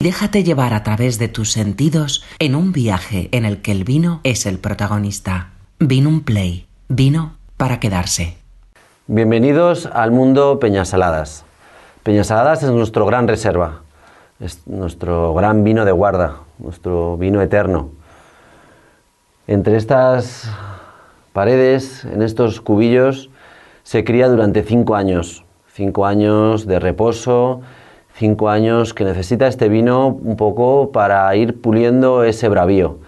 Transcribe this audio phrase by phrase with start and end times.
[0.00, 4.20] Déjate llevar a través de tus sentidos en un viaje en el que el vino
[4.22, 5.50] es el protagonista.
[5.80, 6.68] Vino un play.
[6.88, 8.36] Vino para quedarse.
[9.08, 11.44] Bienvenidos al mundo Peñasaladas.
[12.04, 13.80] Peñasaladas es nuestro gran reserva,
[14.38, 17.90] es nuestro gran vino de guarda, nuestro vino eterno.
[19.48, 20.48] Entre estas
[21.32, 23.30] paredes, en estos cubillos,
[23.82, 25.44] se cría durante cinco años.
[25.72, 27.62] Cinco años de reposo,
[28.18, 32.98] cinco años que necesita este vino un poco para ir puliendo ese bravío.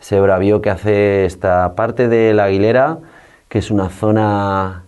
[0.00, 2.98] Ese bravío que hace esta parte de la Aguilera,
[3.48, 4.84] que es una zona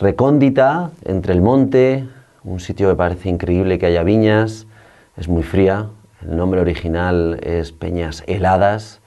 [0.00, 2.08] recóndita entre el monte,
[2.42, 4.66] un sitio que parece increíble que haya viñas,
[5.16, 5.86] es muy fría,
[6.22, 9.00] el nombre original es Peñas Heladas.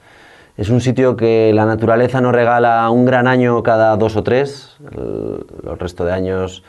[0.56, 4.76] Es un sitio que la naturaleza nos regala un gran año cada dos o tres,
[4.92, 6.64] el, el resto de años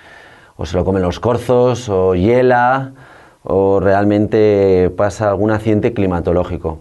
[0.58, 2.92] o se lo comen los corzos o hiela
[3.44, 6.80] o realmente pasa algún accidente climatológico.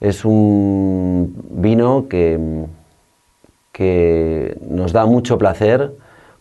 [0.00, 2.66] Es un vino que,
[3.72, 5.92] que nos da mucho placer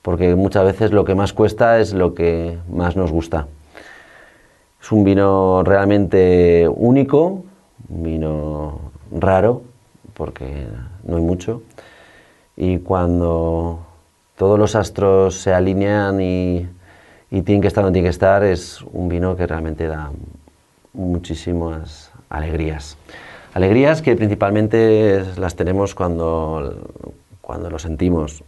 [0.02, 3.48] porque muchas veces lo que más cuesta es lo que más nos gusta.
[4.80, 7.44] Es un vino realmente único,
[7.90, 9.64] un vino raro,
[10.14, 10.68] porque
[11.04, 11.64] no hay mucho,
[12.56, 13.80] y cuando
[14.38, 16.68] todos los astros se alinean y
[17.32, 20.12] y tiene que estar donde tiene que estar, es un vino que realmente da
[20.94, 22.98] muchísimas alegrías.
[23.54, 26.92] Alegrías que principalmente las tenemos cuando,
[27.42, 28.44] cuando lo sentimos.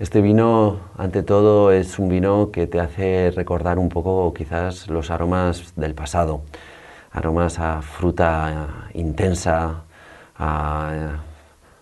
[0.00, 5.10] Este vino, ante todo, es un vino que te hace recordar un poco quizás los
[5.10, 6.42] aromas del pasado.
[7.12, 9.84] Aromas a fruta intensa,
[10.36, 11.20] a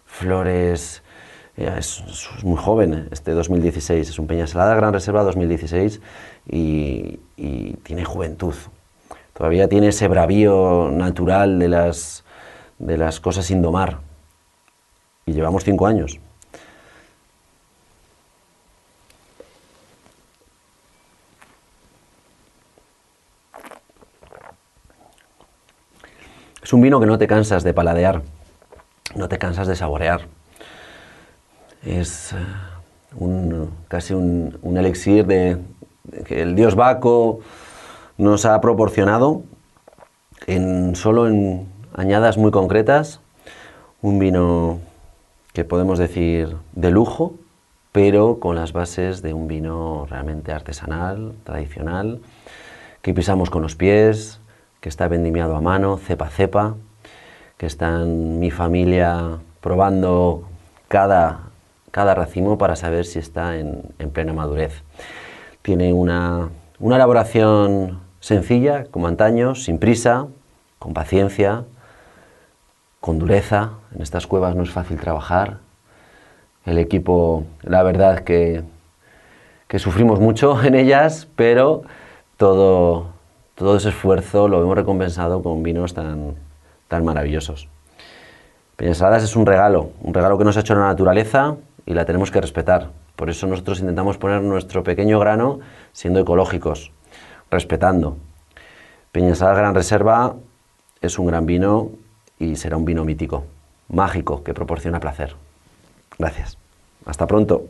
[0.05, 1.03] flores
[1.56, 2.03] es,
[2.42, 6.00] muy joven, este 2016, es un Peña Salada Gran Reserva 2016
[6.48, 8.55] y, y, tiene juventud.
[9.34, 12.25] Todavía tiene ese bravío natural de las,
[12.78, 14.00] de las cosas sin domar.
[15.27, 16.18] Y llevamos cinco años.
[26.62, 28.23] Es un vino que no te cansas de paladear,
[29.14, 30.29] no te cansas de saborear
[31.85, 32.37] es eh,
[33.89, 35.59] casi un, elixir de,
[36.25, 37.41] que el dios Baco
[38.19, 39.43] nos ha proporcionado
[40.47, 43.21] en, solo en añadas muy concretas,
[44.01, 44.81] un vino
[45.53, 47.35] que podemos decir de lujo,
[47.92, 52.21] pero con las bases de un vino realmente artesanal, tradicional,
[53.03, 54.41] que pisamos con los pies,
[54.81, 56.75] que está vendimiado a mano, cepa cepa,
[57.59, 60.45] que está mi familia probando
[60.89, 61.52] cada
[61.92, 64.83] cada racimo para saber si está en, plena madurez.
[65.61, 66.48] Tiene una,
[66.80, 70.27] elaboración sencilla, como antaño, sin prisa,
[70.80, 71.64] con paciencia,
[73.01, 73.73] con dureza.
[73.95, 75.58] En estas cuevas no es fácil trabajar.
[76.64, 78.64] El equipo, la verdad que,
[79.69, 81.83] que sufrimos mucho en ellas, pero
[82.39, 83.09] todo,
[83.55, 86.36] todo ese esfuerzo lo hemos recompensado con vinos tan,
[86.89, 87.69] tan maravillosos.
[88.77, 91.57] Peñasaladas es un regalo, un regalo que nos ha hecho la naturaleza,
[91.87, 92.91] y la tenemos que respetar.
[93.17, 95.61] Por eso nosotros intentamos poner nuestro pequeño grano
[95.93, 96.93] siendo ecológicos,
[97.51, 98.17] respetando.
[99.13, 100.37] Peñasal Gran Reserva
[101.01, 101.91] es un gran vino
[102.39, 103.45] y será un vino mítico,
[103.89, 105.37] mágico, que proporciona placer.
[106.19, 106.57] Gracias.
[107.05, 107.67] Hasta pronto.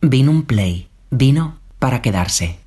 [0.00, 0.88] Vino un play.
[1.10, 2.58] Vino para quedarse.